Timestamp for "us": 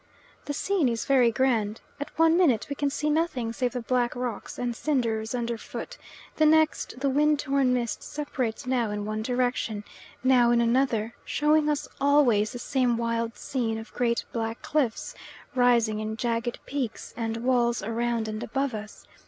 11.69-11.87, 18.73-19.05